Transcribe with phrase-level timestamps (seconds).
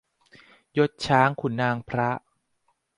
[0.77, 2.09] ยศช้างขุนนางพระ